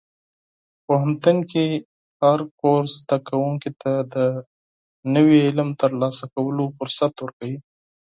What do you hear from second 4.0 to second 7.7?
د نوي علم ترلاسه کولو فرصت ورکوي.